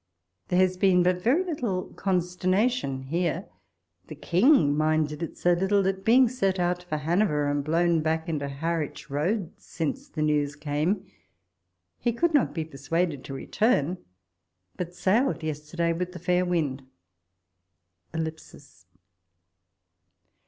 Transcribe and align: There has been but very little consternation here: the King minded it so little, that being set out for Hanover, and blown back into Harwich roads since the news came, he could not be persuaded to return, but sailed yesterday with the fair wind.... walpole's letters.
There 0.47 0.57
has 0.57 0.77
been 0.77 1.03
but 1.03 1.21
very 1.21 1.43
little 1.43 1.93
consternation 1.93 3.03
here: 3.03 3.47
the 4.07 4.15
King 4.15 4.75
minded 4.75 5.21
it 5.21 5.37
so 5.37 5.53
little, 5.53 5.83
that 5.83 6.03
being 6.03 6.27
set 6.27 6.57
out 6.57 6.81
for 6.81 6.97
Hanover, 6.97 7.47
and 7.51 7.63
blown 7.63 8.01
back 8.01 8.27
into 8.27 8.49
Harwich 8.49 9.11
roads 9.11 9.63
since 9.63 10.09
the 10.09 10.23
news 10.23 10.55
came, 10.55 11.05
he 11.99 12.11
could 12.13 12.33
not 12.33 12.51
be 12.51 12.65
persuaded 12.65 13.23
to 13.25 13.35
return, 13.35 13.99
but 14.75 14.95
sailed 14.95 15.43
yesterday 15.43 15.93
with 15.93 16.13
the 16.13 16.17
fair 16.17 16.45
wind.... 16.45 16.81
walpole's 18.11 18.25
letters. 18.51 18.85